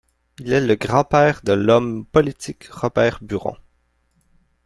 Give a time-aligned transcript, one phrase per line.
[0.39, 3.55] Il est le grand-père de l'homme politique Robert Buron.